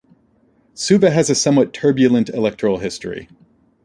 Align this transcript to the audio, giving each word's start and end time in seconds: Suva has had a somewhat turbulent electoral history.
Suva 0.73 1.11
has 1.11 1.27
had 1.27 1.33
a 1.33 1.37
somewhat 1.37 1.73
turbulent 1.75 2.27
electoral 2.29 2.79
history. 2.79 3.29